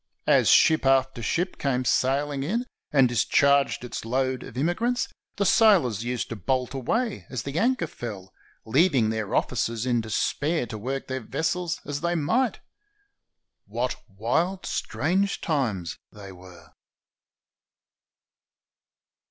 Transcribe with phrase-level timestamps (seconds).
[0.25, 6.03] As ship after ship came sailing in and discharged its load of immigrants, the sailors
[6.03, 8.33] used to bolt away as the anchor fell,
[8.65, 12.61] leaving their officers in despair to work their vessels as they might.
[13.67, 16.73] What wild, strange times they were